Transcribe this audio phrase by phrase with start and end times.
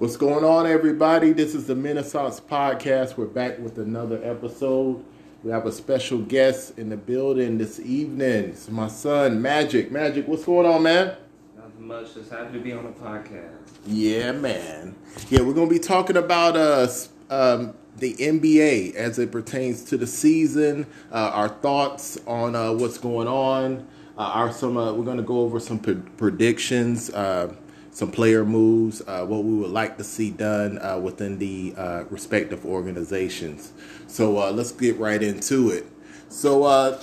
[0.00, 1.32] What's going on, everybody?
[1.32, 3.18] This is the Menaissance podcast.
[3.18, 5.04] We're back with another episode.
[5.44, 8.46] We have a special guest in the building this evening.
[8.46, 9.92] It's my son, Magic.
[9.92, 11.16] Magic, what's going on, man?
[11.54, 12.14] Nothing much.
[12.14, 13.58] Just happy to be on a podcast.
[13.86, 14.96] Yeah, man.
[15.28, 16.88] Yeah, we're gonna be talking about uh
[17.28, 20.86] um, the NBA as it pertains to the season.
[21.12, 23.86] Uh, our thoughts on uh, what's going on.
[24.16, 27.10] Uh, our some uh, we're gonna go over some pre- predictions.
[27.10, 27.54] Uh,
[27.92, 31.74] some player moves, uh, what we would like to see done within the
[32.08, 33.72] respective organizations.
[34.06, 35.86] So let's get right into it.
[36.28, 37.00] So,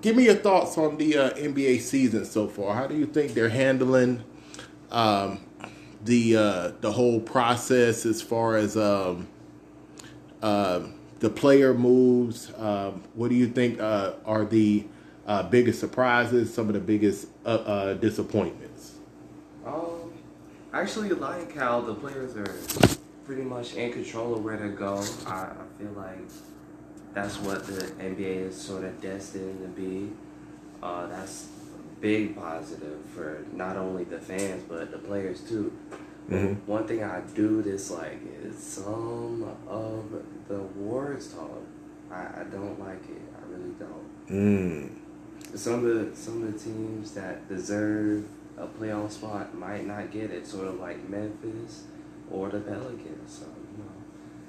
[0.00, 2.76] give me your thoughts on the NBA season so far.
[2.76, 4.22] How do you think they're handling
[4.92, 5.40] um,
[6.04, 9.26] the the whole process as far as um,
[10.40, 12.52] the player moves?
[12.58, 14.84] Um, what do you think are the
[15.50, 16.52] biggest surprises?
[16.52, 17.28] Some of the biggest
[18.00, 18.92] disappointments?
[19.64, 20.12] Um,
[20.72, 22.52] I actually like how the players are
[23.24, 25.02] pretty much in control of where to go.
[25.26, 26.18] I, I feel like
[27.14, 30.10] that's what the NBA is sort of destined to be.
[30.82, 31.48] Uh, that's
[32.04, 35.72] big positive for not only the fans but the players too.
[36.28, 36.70] Mm-hmm.
[36.70, 40.12] One thing I do dislike is some of
[40.46, 41.62] the awards talk.
[42.10, 43.22] I, I don't like it.
[43.38, 44.28] I really don't.
[44.28, 45.58] Mm.
[45.58, 48.26] Some of the some of the teams that deserve
[48.58, 51.84] a playoff spot might not get it, sort of like Memphis
[52.30, 53.32] or the Pelicans.
[53.38, 53.46] So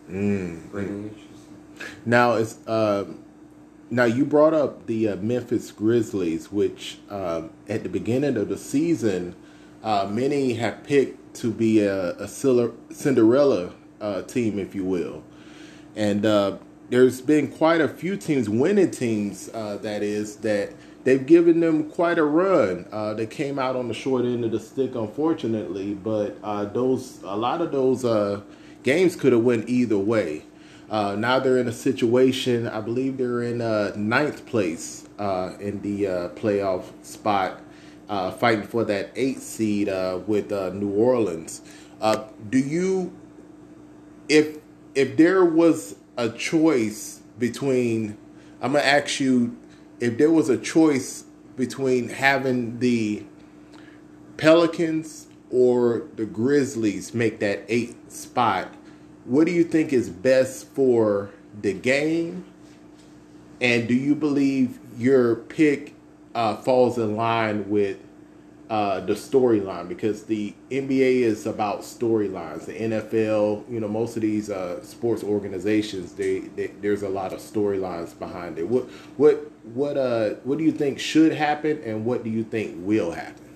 [0.10, 0.72] you know, mm.
[0.72, 1.58] pretty interesting.
[2.06, 3.06] Now it's uh,
[3.90, 8.58] now you brought up the uh, Memphis Grizzlies, which uh, at the beginning of the
[8.58, 9.36] season,
[9.84, 15.24] uh, many have picked to be a, a Cinderella uh, team, if you will,
[15.96, 16.58] and uh,
[16.90, 20.74] there's been quite a few teams, winning teams, that is that
[21.06, 22.86] they've given them quite a run.
[22.92, 27.24] Uh, they came out on the short end of the stick, unfortunately, but uh, those
[27.24, 28.42] a lot of those uh,
[28.84, 30.44] games could have went either way.
[30.90, 32.68] Uh, now they're in a situation.
[32.68, 37.62] I believe they're in uh, ninth place uh, in the playoff spot,
[38.08, 39.88] fighting for that eighth seed
[40.28, 41.62] with New Orleans.
[42.50, 43.14] do you,
[44.30, 44.58] if
[44.94, 48.18] if there was a choice between,
[48.62, 49.58] I'm gonna ask you
[50.00, 51.26] if there was a choice
[51.56, 53.24] between having the
[54.38, 58.74] Pelicans or the Grizzlies make that eighth spot,
[59.26, 61.32] what do you think is best for
[61.62, 62.46] the game?
[63.60, 65.96] And do you believe your pick
[66.34, 67.98] uh, falls in line with
[68.70, 72.66] uh, the storyline because the NBA is about storylines.
[72.66, 77.32] The NFL, you know, most of these uh, sports organizations, they, they, there's a lot
[77.32, 78.68] of storylines behind it.
[78.68, 78.86] What
[79.18, 83.12] what what uh what do you think should happen, and what do you think will
[83.12, 83.56] happen?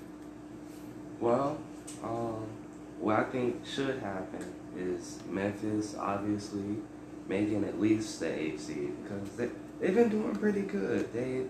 [1.19, 1.57] Well,
[2.03, 2.45] um,
[2.99, 4.58] what I think should happen
[5.29, 6.77] Memphis obviously
[7.27, 11.11] making at least the eighth seed because they they've been doing pretty good.
[11.13, 11.45] They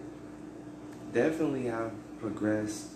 [1.13, 2.89] definitely have progressed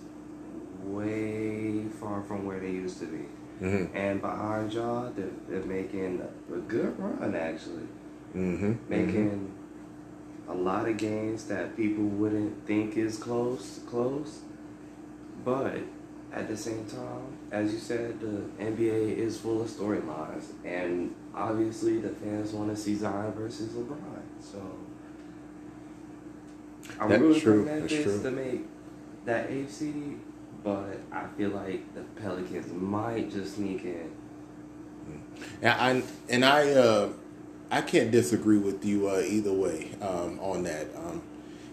[0.83, 3.25] way far from where they used to be.
[3.61, 3.95] Mm-hmm.
[3.95, 7.87] And behind y'all, they're, they're making a good run actually.
[8.35, 8.73] Mm-hmm.
[8.89, 9.51] Making
[10.45, 10.51] mm-hmm.
[10.51, 14.39] a lot of games that people wouldn't think is close, close.
[15.45, 15.79] But
[16.31, 21.99] at the same time, as you said, the NBA is full of storylines, and obviously
[21.99, 24.21] the fans want to see Zion versus LeBron.
[24.39, 24.59] So
[26.99, 28.61] I'm That's rooting for Memphis to make
[29.25, 30.19] that seed
[30.63, 34.11] but I feel like the Pelicans might just sneak in.
[35.61, 37.09] And I and I uh,
[37.69, 40.87] I can't disagree with you uh, either way um, on that.
[40.95, 41.21] Um,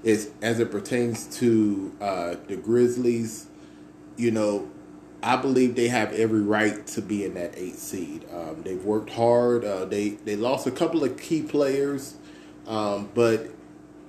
[0.03, 3.47] it's as it pertains to uh, the Grizzlies,
[4.17, 4.69] you know,
[5.22, 8.25] I believe they have every right to be in that eight seed.
[8.32, 9.64] Um, they've worked hard.
[9.64, 12.17] Uh, they they lost a couple of key players,
[12.67, 13.50] um, but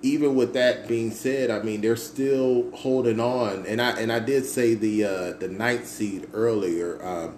[0.01, 4.19] even with that being said, I mean they're still holding on, and I and I
[4.19, 7.03] did say the uh, the ninth seed earlier.
[7.05, 7.37] Um,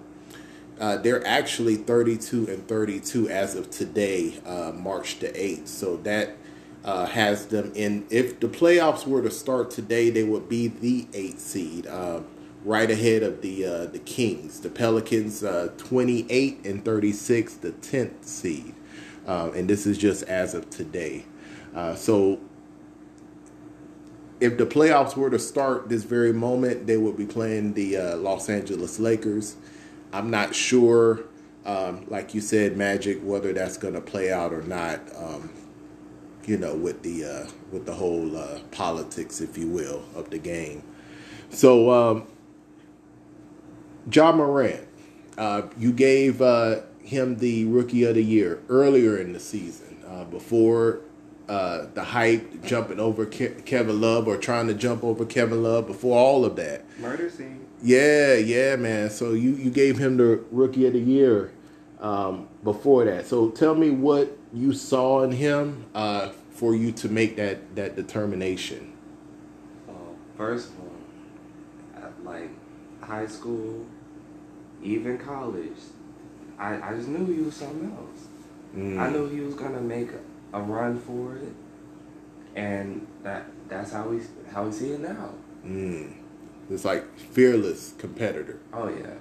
[0.79, 5.67] uh, they're actually 32 and 32 as of today, uh, March the 8th.
[5.67, 6.35] So that
[6.83, 8.05] uh, has them in.
[8.09, 12.21] If the playoffs were to start today, they would be the eighth seed, uh,
[12.63, 14.59] right ahead of the uh, the Kings.
[14.59, 18.75] The Pelicans, uh, 28 and 36, the 10th seed,
[19.25, 21.25] and this is just as of today.
[21.95, 22.39] so
[24.43, 28.17] if the playoffs were to start this very moment, they would be playing the uh,
[28.17, 29.55] Los Angeles Lakers.
[30.11, 31.21] I'm not sure,
[31.65, 34.99] um, like you said, Magic, whether that's going to play out or not.
[35.15, 35.49] Um,
[36.45, 40.37] you know, with the uh, with the whole uh, politics, if you will, of the
[40.37, 40.83] game.
[41.49, 42.27] So, um,
[44.11, 44.81] Ja Morant,
[45.37, 50.25] uh, you gave uh, him the Rookie of the Year earlier in the season, uh,
[50.25, 51.01] before
[51.49, 55.87] uh, the hype jumping over Ke- Kevin Love or trying to jump over Kevin Love,
[55.87, 56.83] before all of that.
[56.99, 57.65] Murder scene.
[57.81, 59.09] Yeah, yeah, man.
[59.09, 61.51] So you you gave him the Rookie of the Year
[61.99, 63.27] um, before that.
[63.27, 67.95] So tell me what you saw in him uh, for you to make that that
[67.97, 68.93] determination.
[69.87, 70.89] Well, first of all,
[72.23, 72.49] like
[73.01, 73.85] high school,
[74.83, 75.77] even college,
[76.57, 78.27] I, I just knew he was something else.
[78.75, 78.99] Mm.
[78.99, 81.53] I knew he was gonna make a, a run for it,
[82.55, 84.21] and that that's how we
[84.51, 85.29] how we see it now.
[85.65, 86.13] Mm.
[86.69, 88.59] It's like fearless competitor.
[88.73, 89.13] Oh yeah,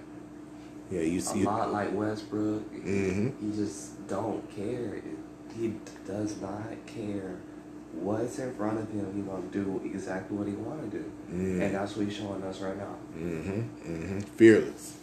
[0.90, 2.72] Yeah, you see a lot like Westbrook.
[2.72, 3.32] Mhm.
[3.40, 5.00] He just don't care.
[5.56, 5.74] He
[6.06, 7.36] does not care
[7.92, 9.12] what's in front of him.
[9.14, 11.60] He gonna do exactly what he want to do, Mm.
[11.62, 12.94] and that's what he's showing us right now.
[13.16, 13.60] Mm-hmm.
[13.92, 14.18] Mm-hmm.
[14.20, 14.96] Fearless.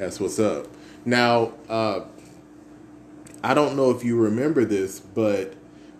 [0.00, 0.66] That's what's up.
[1.04, 2.06] Now, uh,
[3.44, 5.52] I don't know if you remember this, but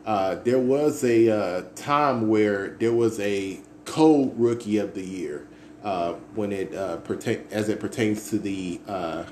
[0.06, 5.46] uh, there was a uh, time where there was a co-rookie of the year
[5.84, 9.24] uh, when it uh, pertain as it pertains to the uh,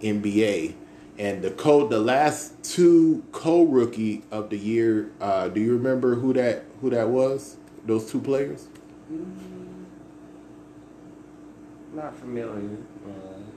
[0.00, 0.74] NBA.
[1.18, 5.10] And the co the last two co-rookie of the year.
[5.20, 7.58] Uh, do you remember who that who that was?
[7.84, 8.68] Those two players.
[11.92, 12.78] Not familiar.
[13.06, 13.53] Uh,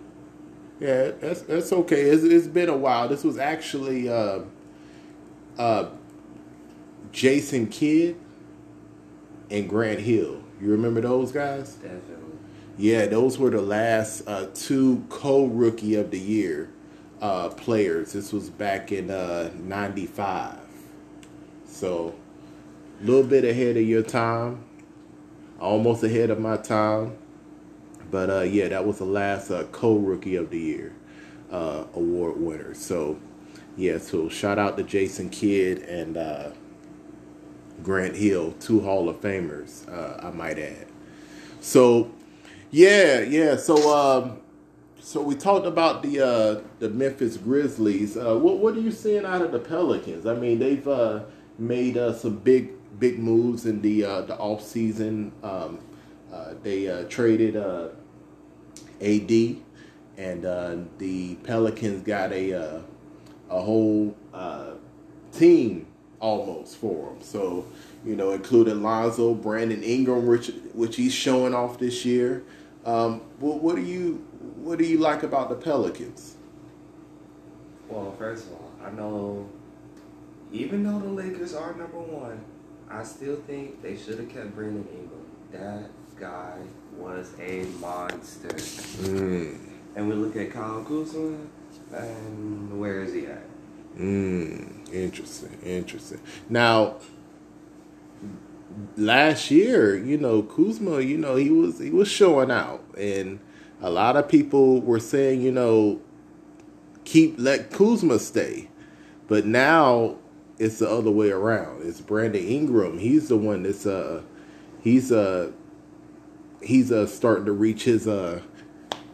[0.79, 2.01] Yeah, that's that's okay.
[2.01, 3.07] It's, it's been a while.
[3.07, 4.41] This was actually uh,
[5.57, 5.89] uh,
[7.11, 8.15] Jason Kidd
[9.49, 10.43] and Grant Hill.
[10.61, 11.73] You remember those guys?
[11.75, 12.13] definitely.
[12.77, 16.69] Yeah, those were the last uh, two co-rookie of the year
[17.21, 18.13] uh, players.
[18.13, 20.59] This was back in uh, '95,
[21.65, 22.13] so
[23.01, 24.63] a little bit ahead of your time,
[25.59, 27.17] almost ahead of my time.
[28.09, 30.93] But uh, yeah, that was the last uh, co-rookie of the year
[31.51, 32.73] uh, award winner.
[32.73, 33.19] So
[33.75, 36.49] yeah, so shout out to Jason Kidd and uh,
[37.83, 40.87] Grant Hill, two Hall of Famers, uh, I might add.
[41.59, 42.11] So
[42.71, 43.55] yeah, yeah.
[43.55, 44.39] So um,
[44.99, 48.17] so we talked about the uh, the Memphis Grizzlies.
[48.17, 50.25] Uh, what what are you seeing out of the Pelicans?
[50.25, 51.23] I mean, they've uh,
[51.57, 55.31] made uh, some big big moves in the uh, the off season.
[55.43, 55.79] Um,
[56.63, 57.89] they uh, traded uh,
[59.01, 59.31] AD,
[60.17, 62.81] and uh, the Pelicans got a uh,
[63.49, 64.71] a whole uh,
[65.31, 65.87] team
[66.19, 67.21] almost for them.
[67.21, 67.65] So
[68.05, 72.43] you know, including Lonzo, Brandon Ingram, which which he's showing off this year.
[72.85, 74.25] Um, what, what do you
[74.57, 76.35] what do you like about the Pelicans?
[77.89, 79.47] Well, first of all, I know
[80.51, 82.39] even though the Lakers are number one,
[82.89, 85.25] I still think they should have kept Brandon Ingram.
[85.51, 85.89] That
[86.19, 86.53] guy
[86.95, 88.47] was a monster.
[88.49, 89.57] Mm,
[89.95, 91.37] And we look at Kyle Kuzma,
[91.93, 93.43] and where is he at?
[93.97, 96.19] mm, interesting, interesting.
[96.49, 96.97] Now,
[98.95, 103.39] last year, you know, Kuzma, you know, he was he was showing out, and
[103.81, 105.99] a lot of people were saying, you know,
[107.05, 108.69] keep let Kuzma stay,
[109.27, 110.15] but now
[110.59, 111.87] it's the other way around.
[111.87, 112.99] It's Brandon Ingram.
[112.99, 114.21] He's the one that's uh
[114.81, 115.51] he's uh
[116.67, 118.41] he's uh starting to reach his uh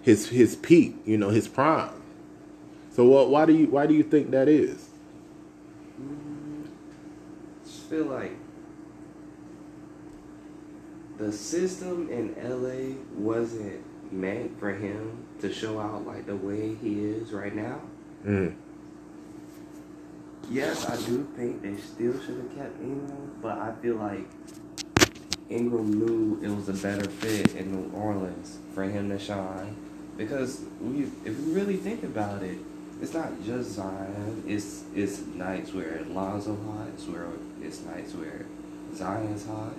[0.02, 2.02] his his peak, you know, his prime.
[2.92, 3.30] So what?
[3.30, 4.90] Why do you why do you think that is?
[6.00, 8.36] I just feel like
[11.18, 13.82] the system in LA wasn't
[14.12, 17.80] meant for him to show out like the way he is right now.
[18.26, 18.56] Mm.
[20.50, 24.28] Yes, I do think they still should have kept Ingram, but I feel like
[25.54, 29.76] Ingram knew it was a better fit in New Orleans for him to shine.
[30.18, 32.58] Because we, if we really think about it,
[33.02, 34.44] it's not just Zion.
[34.48, 36.88] It's it's nights where Lonzo hot.
[36.94, 37.28] It's where
[37.62, 38.46] it's nights where
[38.96, 39.74] Zion's hot.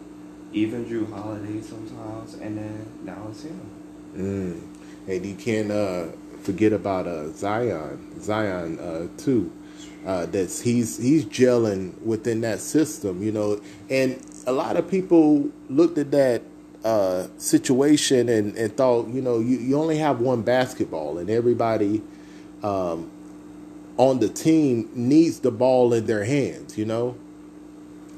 [0.52, 3.60] Even Jrue Holiday sometimes, and then now it's him.
[4.16, 4.60] Mm.
[5.08, 6.06] And you can't uh,
[6.42, 9.50] forget about uh, Zion, Zion uh, too.
[10.06, 13.60] Uh, that's he's he's gelling within that system, you know.
[13.88, 16.42] And a lot of people looked at that
[16.84, 22.02] uh, situation and, and thought, you know, you, you only have one basketball, and everybody
[22.62, 23.10] um,
[23.96, 27.16] on the team needs the ball in their hands, you know.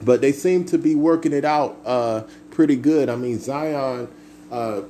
[0.02, 3.08] But they seem to be working it out uh, pretty good.
[3.08, 4.08] I mean, Zion,
[4.50, 4.82] uh,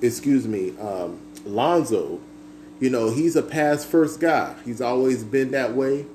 [0.00, 2.20] excuse me, um, Lonzo,
[2.80, 4.54] you know, he's a pass first guy.
[4.64, 6.06] He's always been that way.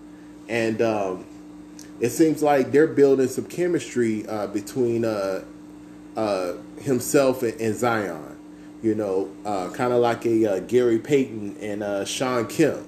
[0.48, 1.26] And um,
[2.02, 5.44] it seems like they're building some chemistry uh, between uh,
[6.18, 8.40] uh, himself and, and, Zion.
[8.82, 12.88] You know, uh, kind of like a uh, Gary Payton and uh, Shawn Kemp.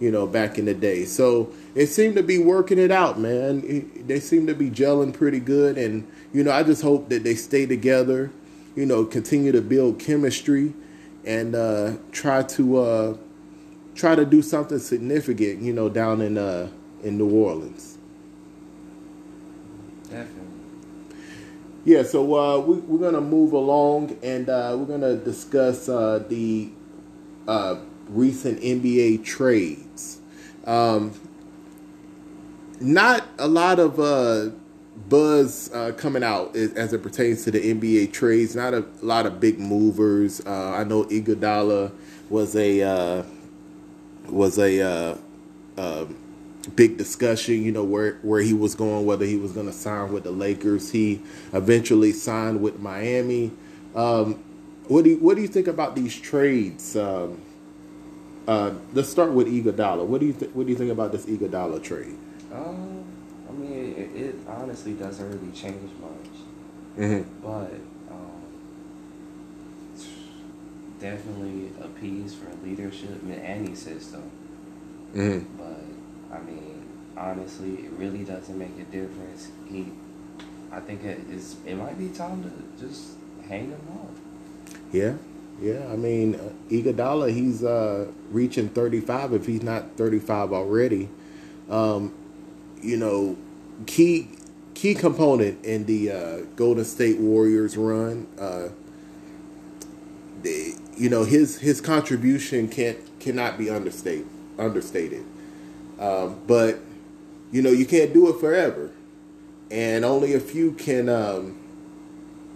[0.00, 1.04] You know, back in the day.
[1.04, 3.62] So it seemed to be working it out, man.
[3.64, 7.24] It, they seem to be gelling pretty good, and you know, I just hope that
[7.24, 8.30] they stay together.
[8.76, 10.74] You know, continue to build chemistry,
[11.24, 11.54] and
[12.12, 13.18] try to
[13.94, 15.62] try to do something significant.
[15.62, 16.34] You know, down in
[17.04, 17.98] in New Orleans.
[20.04, 20.44] Definitely.
[21.84, 25.86] Yeah, so uh, we, we're going to move along and uh, we're going to discuss
[25.88, 26.70] uh, the
[27.46, 27.76] uh,
[28.08, 30.20] recent NBA trades.
[30.64, 31.12] Um,
[32.80, 34.50] not a lot of uh,
[35.10, 38.56] buzz uh, coming out as it pertains to the NBA trades.
[38.56, 40.44] Not a lot of big movers.
[40.46, 41.92] I know Iguodala
[42.30, 43.24] was a
[44.26, 45.18] was a
[45.76, 46.16] um,
[46.66, 50.12] big discussion, you know, where where he was going, whether he was going to sign
[50.12, 50.90] with the Lakers.
[50.90, 53.52] He eventually signed with Miami.
[53.94, 54.42] Um,
[54.88, 56.96] what do you, what do you think about these trades?
[56.96, 57.40] Um,
[58.46, 60.04] uh, let's start with Iguodala.
[60.04, 62.18] What do you th- what do you think about this Iguodala trade?
[62.52, 63.04] Um,
[63.48, 67.22] I mean, it, it, honestly doesn't really change much, mm-hmm.
[67.40, 67.72] but
[68.12, 68.42] um,
[71.00, 74.30] definitely a piece for leadership in any system.
[75.14, 75.56] Mm-hmm.
[75.56, 75.84] But
[76.34, 76.84] I mean,
[77.16, 79.50] honestly, it really doesn't make a difference.
[79.68, 79.92] He,
[80.72, 81.56] I think it is.
[81.64, 83.12] It might be time to just
[83.48, 84.10] hang him up.
[84.92, 85.14] Yeah,
[85.60, 85.86] yeah.
[85.92, 89.32] I mean, uh, Iguodala, he's uh, reaching thirty five.
[89.32, 91.08] If he's not thirty five already,
[91.70, 92.12] um,
[92.82, 93.36] you know,
[93.86, 94.28] key
[94.74, 98.26] key component in the uh, Golden State Warriors run.
[98.38, 98.68] Uh,
[100.42, 104.26] they, you know, his his contribution can't cannot be understated.
[104.58, 105.24] Understated.
[106.04, 106.80] Um, but
[107.50, 108.90] you know, you can't do it forever,
[109.70, 111.58] and only a few can um,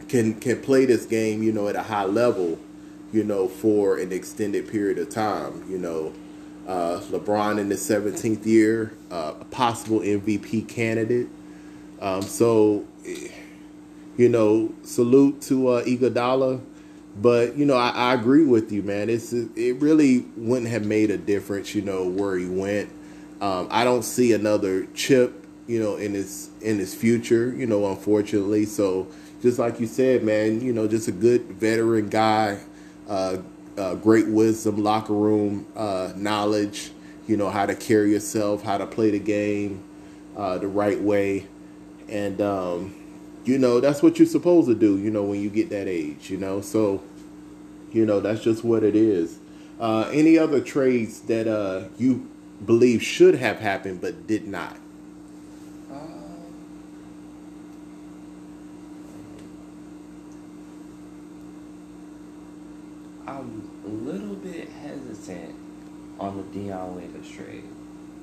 [0.09, 1.43] can can play this game.
[1.43, 2.59] You know, at a high level.
[3.11, 5.65] You know, for an extended period of time.
[5.71, 6.13] You know,
[6.67, 11.29] uh, LeBron in his 17th year, uh, a possible MVP candidate.
[12.03, 12.85] Um, so,
[14.19, 16.61] you know, salute to uh, Iguodala.
[17.17, 19.09] But you know, I, I, agree with you, man.
[19.09, 22.91] It's it really wouldn't have made a difference, you know, where he went.
[23.41, 27.91] Um, I don't see another chip, you know, in his in his future, you know,
[27.91, 28.65] unfortunately.
[28.65, 29.07] So
[29.43, 32.59] just like you said, man, you know, just a good veteran guy,
[33.09, 33.39] uh,
[33.77, 36.91] uh, great wisdom, locker room uh, knowledge,
[37.29, 39.85] you know, how to carry yourself, how to play the game
[40.37, 41.47] uh, the right way,
[42.09, 42.95] and um,
[43.45, 46.31] you know that's what you're supposed to do, you know, when you get that age,
[46.31, 46.61] you know.
[46.61, 47.03] So,
[47.93, 49.39] you know, that's just what it is.
[49.79, 52.29] Uh, any other trades that uh, you
[52.65, 54.77] believe should have happened but did not?
[55.91, 56.55] Um,
[63.27, 65.55] I'm a little bit hesitant
[66.19, 67.65] on the Dion Waiters trade.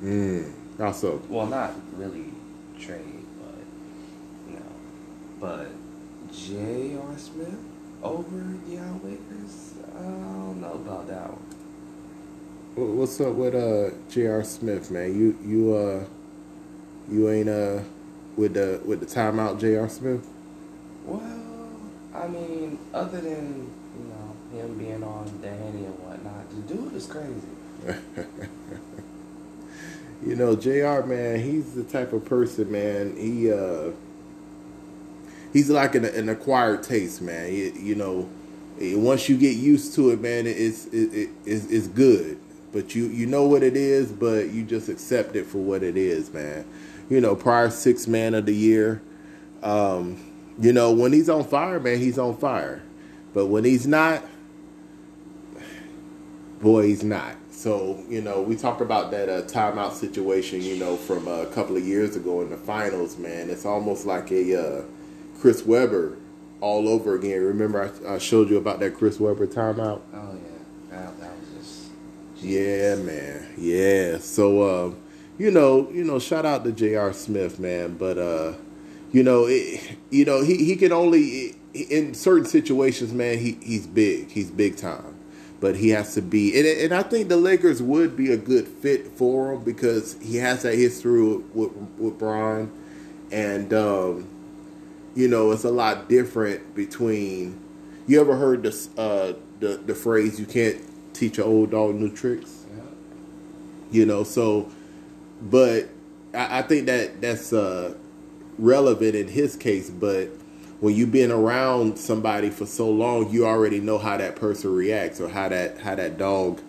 [0.04, 1.22] Mm, also.
[1.30, 2.34] Well, not really
[2.80, 4.65] trade, but you know,
[5.39, 5.68] but
[6.34, 7.18] J.R.
[7.18, 7.58] Smith
[8.04, 9.74] over Dion Waiters.
[9.96, 11.54] I don't know about that one.
[12.75, 14.44] What's up with uh J.R.
[14.44, 15.17] Smith, man?
[15.17, 16.03] You you uh
[17.10, 17.79] you ain't uh
[18.36, 19.88] with the with the timeout J.R.
[19.88, 20.27] Smith?
[21.05, 21.22] Well,
[22.13, 27.08] I mean, other than you know him being on Danny and whatnot, the dude is
[27.08, 27.48] crazy.
[30.27, 31.05] you know, J.R.
[31.05, 33.15] Man, he's the type of person, man.
[33.15, 33.91] He uh
[35.53, 37.53] he's like an, an acquired taste, man.
[37.53, 38.27] You, you know,
[39.00, 42.41] once you get used to it, man, it's it, it, it's, it's good
[42.75, 45.96] but you you know what it is, but you just accept it for what it
[45.96, 46.65] is, man.
[47.10, 49.01] You know, prior six man of the year.
[49.63, 50.20] Um,
[50.60, 52.84] you know, when he's on fire, man, he's on fire.
[53.34, 54.25] But when he's not,
[56.60, 57.38] boy, he's not.
[57.50, 61.48] So, you know, we talked about that uh, timeout situation, you know, from uh, a
[61.48, 63.50] couple of years ago in the finals, man.
[63.50, 64.84] It's almost like a uh,
[65.39, 66.17] Chris Webber
[66.60, 67.41] all over again.
[67.41, 70.01] Remember, I, I, showed you about that Chris Webber timeout?
[70.13, 70.55] Oh, yeah.
[72.45, 73.47] Yeah, man.
[73.57, 74.17] Yeah.
[74.19, 74.95] So, uh,
[75.37, 77.13] you know, you know, shout out to J.R.
[77.13, 77.97] Smith, man.
[77.97, 78.53] But, uh,
[79.11, 83.37] you know, it, you know, he, he can only in certain situations, man.
[83.37, 84.31] He he's big.
[84.31, 85.15] He's big time.
[85.59, 88.67] But he has to be, and, and I think the Lakers would be a good
[88.67, 92.71] fit for him because he has that history with with, Bron,
[93.31, 94.27] and um,
[95.15, 97.59] you know, it's a lot different between.
[98.05, 100.81] You ever heard the uh, the the phrase "you can't
[101.15, 102.65] teach an old dog new tricks.
[102.75, 102.84] Yeah.
[103.91, 104.69] You know, so,
[105.41, 105.89] but
[106.34, 107.95] I, I think that that's uh,
[108.57, 110.29] relevant in his case, but
[110.81, 115.22] when you've been around somebody for so long, you already know how that person reacts
[115.22, 116.62] or how that how that dog,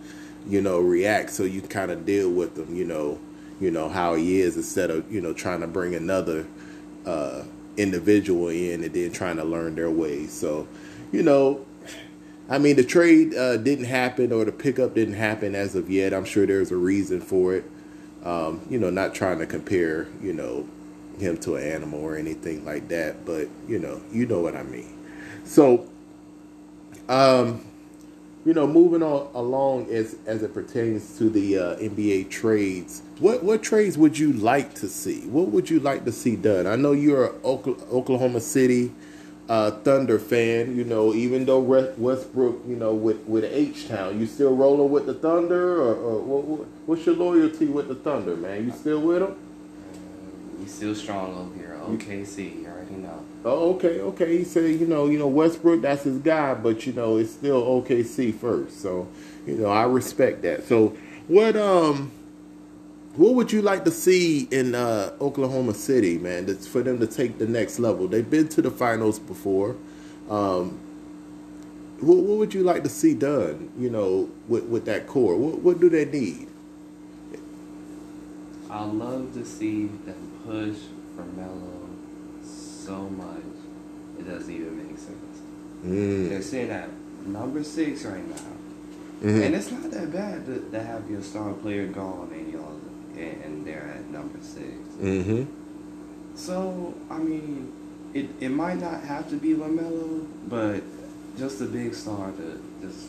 [0.48, 1.34] you know, reacts.
[1.34, 3.18] So you kind of deal with them, you know,
[3.60, 6.46] you know how he is instead of you know trying to bring another
[7.04, 7.42] uh,
[7.76, 10.32] individual in and then trying to learn their ways.
[10.32, 10.66] So,
[11.12, 11.64] you know,
[12.48, 16.14] I mean, the trade uh, didn't happen or the pickup didn't happen as of yet.
[16.14, 17.64] I'm sure there's a reason for it.
[18.24, 20.66] Um, you know, not trying to compare, you know,
[21.18, 24.62] him to an animal or anything like that, but you know, you know what I
[24.62, 24.92] mean.
[25.44, 25.88] So,
[27.08, 27.64] um,
[28.44, 33.42] you know, moving on along as as it pertains to the uh, NBA trades, what
[33.42, 35.26] what trades would you like to see?
[35.26, 36.66] What would you like to see done?
[36.66, 38.92] I know you're Oklahoma City
[39.48, 40.76] uh, Thunder fan.
[40.76, 45.06] You know, even though Westbrook, you know, with with H Town, you still rolling with
[45.06, 48.64] the Thunder, or, or what, what's your loyalty with the Thunder, man?
[48.64, 49.36] You still with them?
[50.60, 51.76] We still strong over here.
[51.86, 53.24] OKC, you already know.
[53.44, 54.38] Oh, okay, okay.
[54.38, 57.62] He said, you know, you know Westbrook, that's his guy, but you know it's still
[57.62, 58.80] OKC first.
[58.80, 59.08] So,
[59.46, 60.64] you know, I respect that.
[60.64, 60.96] So,
[61.28, 62.10] what um,
[63.16, 66.46] what would you like to see in uh, Oklahoma City, man?
[66.46, 68.08] That's for them to take the next level.
[68.08, 69.76] They've been to the finals before.
[70.28, 70.80] Um,
[72.00, 73.70] what, what would you like to see done?
[73.78, 76.48] You know, with with that core, what what do they need?
[78.70, 80.76] I love to see them push
[81.14, 81.88] for Melo
[82.42, 83.42] so much
[84.18, 85.40] it doesn't even make sense.
[85.84, 86.28] Mm.
[86.28, 86.88] They're sitting at
[87.26, 89.42] number six right now, mm-hmm.
[89.42, 92.30] and it's not that bad to, to, have your star player gone
[93.16, 94.62] and they're at number 6
[95.00, 95.44] mm-hmm.
[96.36, 97.72] So I mean,
[98.12, 100.82] it it might not have to be LaMelo, but
[101.38, 103.08] just a big star to just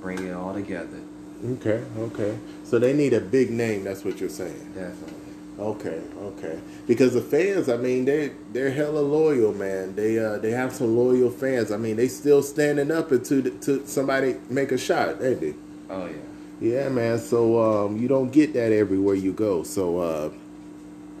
[0.00, 1.00] bring it all together.
[1.44, 2.38] Okay, okay.
[2.64, 3.84] So they need a big name.
[3.84, 4.72] That's what you're saying.
[4.74, 5.20] Definitely.
[5.58, 6.58] Okay, okay.
[6.86, 9.94] Because the fans, I mean, they they're hella loyal, man.
[9.94, 11.70] They uh they have some loyal fans.
[11.70, 15.54] I mean, they still standing up until to somebody make a shot, they?
[15.90, 16.12] Oh yeah.
[16.60, 17.18] Yeah, man.
[17.18, 19.62] So um, you don't get that everywhere you go.
[19.62, 20.30] So uh,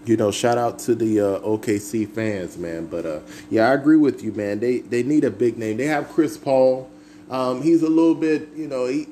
[0.06, 2.86] you know, shout out to the uh, OKC fans, man.
[2.86, 3.20] But uh,
[3.50, 4.60] yeah, I agree with you, man.
[4.60, 5.76] They they need a big name.
[5.76, 6.90] They have Chris Paul.
[7.30, 9.06] Um, he's a little bit, you know, he,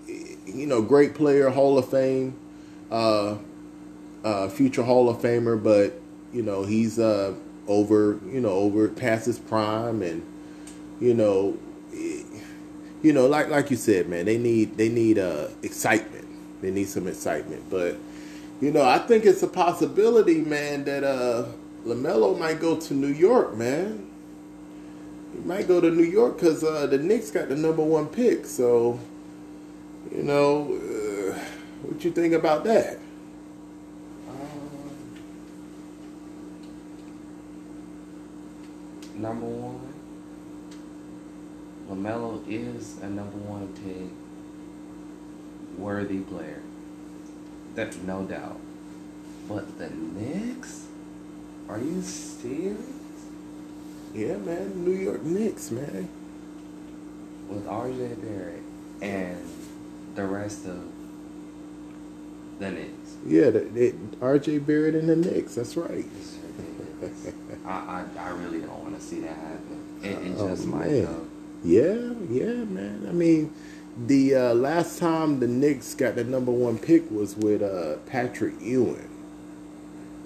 [0.45, 2.39] you know, great player, Hall of Fame.
[2.91, 3.37] Uh,
[4.25, 5.95] uh, future Hall of Famer, but
[6.33, 7.35] you know he's uh,
[7.67, 10.23] over, you know, over past his prime, and
[11.01, 11.59] you know,
[13.03, 16.27] you know, like like you said, man, they need they need uh, excitement.
[16.61, 17.97] They need some excitement, but
[18.61, 21.47] you know, I think it's a possibility, man, that uh,
[21.85, 24.09] LaMelo might go to New York, man.
[25.33, 28.47] He might go to New York because uh, the Knicks got the number one pick.
[28.47, 29.01] So,
[30.15, 31.39] you know, uh,
[31.83, 32.99] what you think about that?
[39.23, 39.81] number one.
[42.03, 44.11] LaMelo is a number one pick,
[45.79, 46.61] worthy player.
[47.77, 48.59] That's no doubt.
[49.49, 50.89] But the Knicks?
[51.69, 52.79] Are you serious?
[54.15, 54.85] Yeah, man.
[54.85, 56.09] New York Knicks, man.
[57.49, 58.63] With RJ Barrett
[59.01, 59.49] and
[60.17, 60.83] the rest of
[62.59, 63.17] the Knicks.
[63.25, 65.55] Yeah, the, the RJ Barrett and the Knicks.
[65.55, 66.07] That's right.
[67.65, 70.01] I, I, I really don't want to see that happen.
[70.03, 71.29] It, it oh, just might go.
[71.65, 73.07] Yeah, yeah, man.
[73.09, 73.55] I mean,
[74.07, 78.55] the uh, last time the Knicks got the number one pick was with uh, Patrick
[78.61, 79.09] Ewing.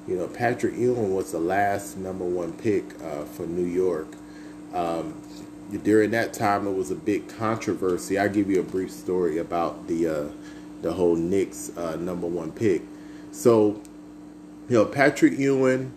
[0.08, 4.08] You know, Patrick Ewing was the last number one pick uh, for New York.
[4.72, 5.20] Um,
[5.82, 8.16] during that time, it was a big controversy.
[8.18, 10.28] I'll give you a brief story about the uh,
[10.82, 12.82] the whole Knicks uh, number one pick.
[13.32, 13.82] So,
[14.68, 15.92] you know, Patrick Ewing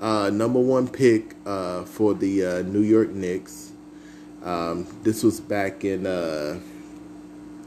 [0.00, 3.72] uh, number one pick uh, for the uh, New York Knicks.
[4.46, 6.60] Um, this was back in, uh,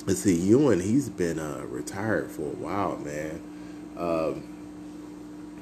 [0.05, 3.41] let's see, Ewing, he's been uh, retired for a while, man.
[3.97, 4.43] Um,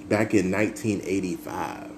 [0.07, 1.89] back in 1985.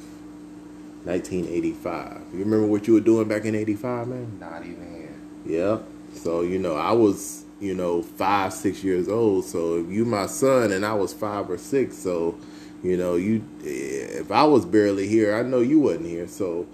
[1.04, 2.22] 1985.
[2.34, 4.40] You remember what you were doing back in 85, man?
[4.40, 5.16] Not even here.
[5.46, 5.80] Yeah.
[6.14, 9.44] So, you know, I was, you know, five, six years old.
[9.46, 12.38] So if you my son and I was five or six, so
[12.84, 16.28] you know, you if I was barely here, I know you wasn't here.
[16.28, 16.66] So,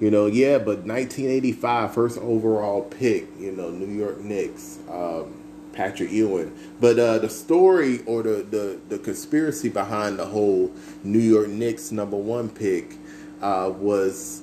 [0.00, 5.40] you know, yeah, but 1985 first overall pick, you know, New York Knicks, um,
[5.72, 6.56] Patrick Ewing.
[6.80, 11.92] But uh, the story or the, the the conspiracy behind the whole New York Knicks
[11.92, 12.96] number one pick
[13.40, 14.42] uh, was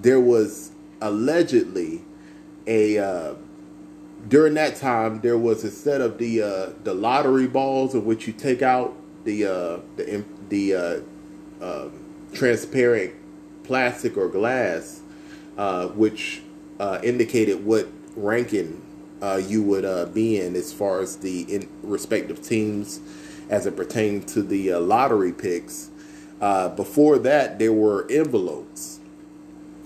[0.00, 2.02] there was allegedly
[2.66, 3.34] a uh,
[4.28, 8.32] during that time there was instead of the uh, the lottery balls in which you
[8.32, 11.88] take out the uh, the the uh, uh,
[12.32, 13.14] transparent
[13.70, 15.00] plastic or glass,
[15.56, 16.42] uh, which
[16.80, 18.82] uh, indicated what ranking
[19.22, 22.98] uh, you would uh, be in as far as the respective teams
[23.48, 25.88] as it pertained to the uh, lottery picks.
[26.40, 28.98] Uh, before that, there were envelopes,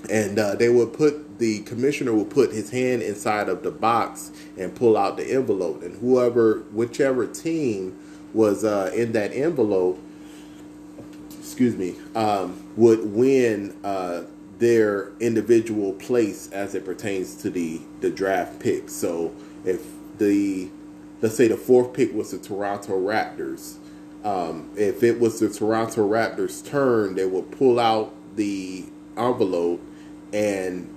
[0.09, 4.75] and they would put the commissioner would put his hand inside of the box and
[4.75, 7.99] pull out the envelope, and whoever, whichever team
[8.33, 10.01] was in that envelope,
[11.55, 14.23] excuse me, um, would win uh,
[14.59, 18.91] their individual place as it pertains to the the draft pick.
[18.91, 19.33] So
[19.65, 19.87] if
[20.19, 20.69] the
[21.21, 23.77] let's say the fourth pick was the Toronto Raptors,
[24.25, 28.87] um, if it was the Toronto Raptors' turn, they would pull out the
[29.17, 29.81] envelope
[30.33, 30.93] and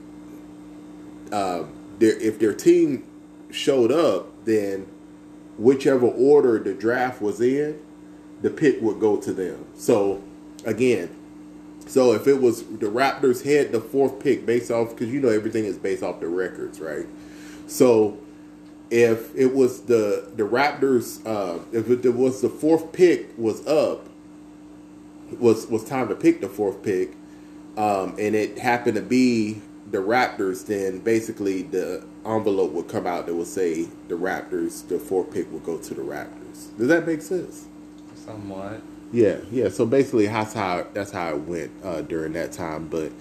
[1.31, 1.65] uh,
[1.99, 3.05] their, if their team
[3.51, 4.87] showed up, then
[5.59, 7.79] whichever order the draft was in,
[8.41, 9.63] the pick would go to them.
[9.75, 10.23] So
[10.67, 11.09] again,
[11.87, 15.29] so if it was the Raptors had the fourth pick based off because you know
[15.29, 17.07] everything is based off the records, right?
[17.65, 18.19] So
[18.91, 24.05] if it was the the Raptors, uh, if it was the fourth pick was up,
[25.39, 27.13] was was time to pick the fourth pick,
[27.77, 33.25] um, and it happened to be the Raptors, then basically the envelope would come out
[33.25, 36.77] that would say the Raptors, the fourth pick would go to the Raptors.
[36.77, 37.67] Does that make sense?
[38.15, 38.81] Somewhat.
[39.11, 39.69] Yeah, yeah.
[39.69, 42.87] So basically, that's how that's how it went uh, during that time.
[42.87, 43.11] But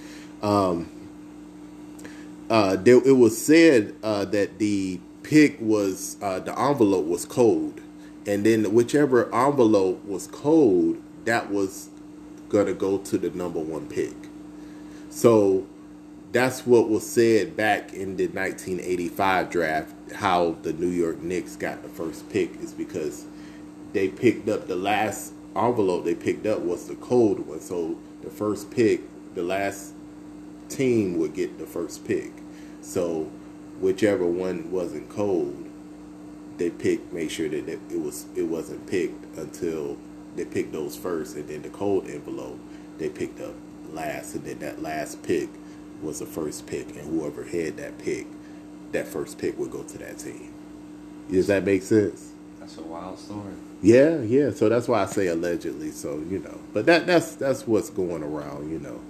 [0.42, 0.90] um,
[2.50, 7.80] uh, there, it was said uh, that the pick was uh, the envelope was cold,
[8.26, 11.88] and then whichever envelope was cold, that was
[12.48, 14.14] gonna go to the number one pick.
[15.10, 15.66] So
[16.32, 19.94] that's what was said back in the 1985 draft.
[20.16, 23.26] How the New York Knicks got the first pick is because
[23.92, 27.60] they picked up the last envelope they picked up was the cold one.
[27.60, 29.00] So the first pick,
[29.34, 29.94] the last
[30.68, 32.32] team would get the first pick.
[32.80, 33.30] So
[33.80, 35.64] whichever one wasn't cold,
[36.56, 39.98] they picked make sure that it was it wasn't picked until
[40.36, 42.58] they picked those first, and then the cold envelope
[42.98, 43.54] they picked up
[43.92, 45.48] last, and then that last pick
[46.02, 48.26] was the first pick, and whoever had that pick,
[48.92, 50.52] that first pick would go to that team.
[51.30, 52.32] Does that make sense?
[52.66, 53.52] That's a wild story.
[53.80, 54.50] Yeah, yeah.
[54.50, 55.92] So that's why I say allegedly.
[55.92, 58.72] So you know, but that that's that's what's going around.
[58.72, 59.00] You know,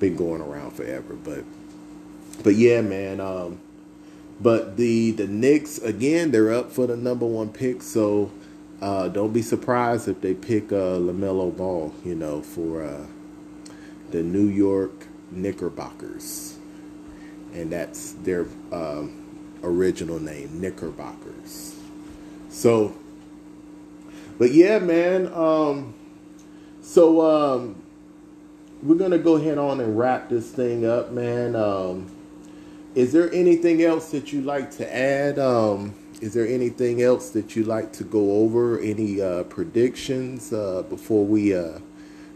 [0.00, 1.14] been going around forever.
[1.14, 1.44] But
[2.42, 3.20] but yeah, man.
[3.20, 3.60] Um,
[4.40, 7.82] but the the Knicks again, they're up for the number one pick.
[7.82, 8.32] So
[8.82, 11.94] uh, don't be surprised if they pick uh, LaMelo Ball.
[12.04, 13.06] You know, for uh,
[14.10, 16.58] the New York Knickerbockers,
[17.54, 19.24] and that's their um,
[19.62, 21.77] original name, Knickerbockers.
[22.48, 22.94] So
[24.38, 25.32] but yeah, man.
[25.34, 25.94] Um,
[26.80, 27.82] so um,
[28.82, 31.56] we're gonna go ahead on and wrap this thing up, man.
[31.56, 32.10] Um,
[32.94, 35.38] is there anything else that you like to add?
[35.38, 38.78] Um, is there anything else that you like to go over?
[38.78, 41.80] Any uh, predictions uh, before we uh,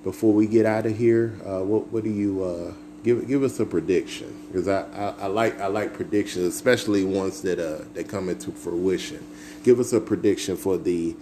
[0.03, 1.39] before we get out of here?
[1.47, 2.73] Uh, what what do you uh,
[3.05, 4.47] give give us a prediction?
[4.49, 8.53] Because I, I, I, like I like predictions, especially ones that uh that come into
[8.53, 9.27] fruition.
[9.65, 11.17] Give us a prediction for the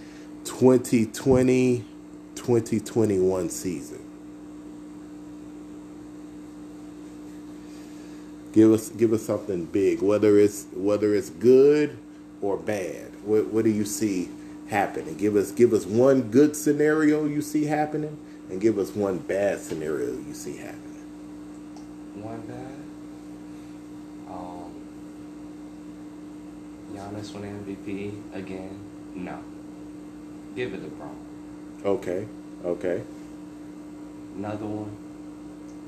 [0.45, 1.85] 2020
[2.35, 3.99] 2021 season.
[8.53, 11.97] Give us give us something big, whether it's whether it's good
[12.41, 13.13] or bad.
[13.25, 14.29] What what do you see
[14.69, 15.17] happening?
[15.17, 18.19] Give us give us one good scenario you see happening,
[18.51, 20.90] and give us one bad scenario you see happening.
[22.15, 22.75] One bad.
[24.29, 24.73] Um,
[26.93, 28.79] Giannis win MVP again.
[29.15, 29.43] No.
[30.57, 31.17] Give it to Bron.
[31.85, 32.27] Okay.
[32.65, 33.03] Okay.
[34.37, 34.97] Another one.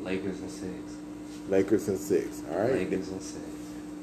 [0.04, 0.96] Lakers and six.
[1.48, 2.42] Lakers and six.
[2.50, 2.72] All right.
[2.72, 3.44] Lakers and six.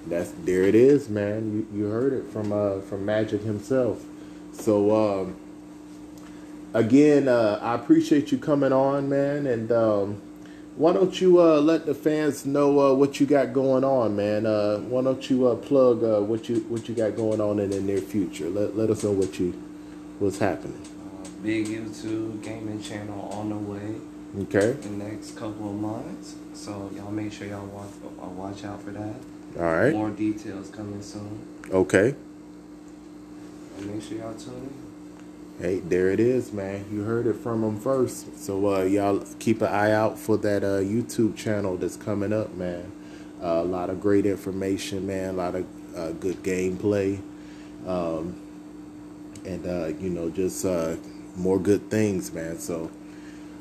[0.07, 0.63] That's there.
[0.63, 1.67] It is, man.
[1.71, 4.03] You you heard it from uh from Magic himself.
[4.53, 5.35] So um,
[6.73, 9.45] again, uh, I appreciate you coming on, man.
[9.45, 10.21] And um,
[10.79, 14.45] why don't you uh, let the fans know uh, what you got going on, man?
[14.45, 17.69] Uh, why don't you uh, plug uh, what you what you got going on in
[17.69, 18.49] the near future?
[18.49, 19.51] Let let us know what you
[20.19, 20.81] what's happening.
[20.81, 23.95] Uh, big YouTube gaming channel on the way.
[24.43, 24.71] Okay.
[24.79, 27.91] The next couple of months, so y'all make sure y'all watch
[28.23, 29.15] uh, watch out for that.
[29.57, 29.91] All right.
[29.91, 31.45] More details coming soon.
[31.71, 32.15] Okay.
[33.77, 34.88] And make sure y'all tune in.
[35.59, 36.85] Hey, there it is, man.
[36.89, 38.37] You heard it from them first.
[38.37, 42.53] So uh, y'all keep an eye out for that uh, YouTube channel that's coming up,
[42.53, 42.89] man.
[43.43, 45.31] Uh, a lot of great information, man.
[45.31, 45.65] A lot of
[45.97, 47.19] uh, good gameplay.
[47.85, 48.39] Um,
[49.45, 50.95] and uh, you know just uh,
[51.35, 52.57] more good things, man.
[52.57, 52.89] So,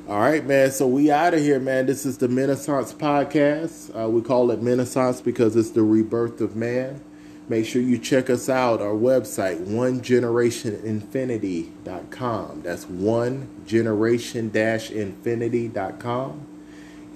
[0.07, 0.71] all right, man.
[0.71, 1.85] So we out of here, man.
[1.85, 3.93] This is the Menaissance podcast.
[3.93, 7.01] Uh, we call it Menaissance because it's the rebirth of man.
[7.49, 8.79] Make sure you check us out.
[8.79, 12.61] Our website, onegenerationinfinity.com.
[12.61, 16.45] That's one generation infinity.com.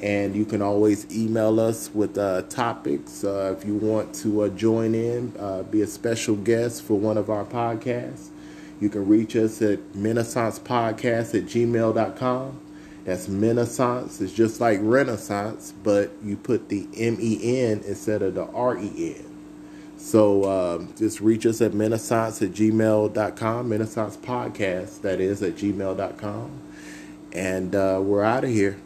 [0.01, 4.49] And you can always email us with uh, topics uh, if you want to uh,
[4.49, 8.29] join in, uh, be a special guest for one of our podcasts.
[8.81, 12.59] You can reach us at menaissancepodcast at gmail.com.
[13.05, 14.19] That's Menaissance.
[14.19, 18.75] It's just like Renaissance, but you put the M E N instead of the R
[18.77, 19.32] E N.
[20.03, 26.51] So um, just reach us at Menaissance at gmail.com, Menaissance Podcast, that is, at gmail.com.
[27.31, 28.77] And uh, we're out of here.